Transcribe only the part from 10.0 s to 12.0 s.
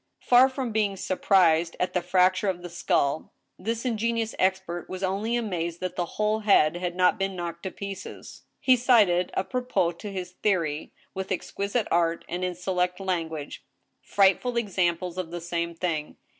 his theory, with exquisite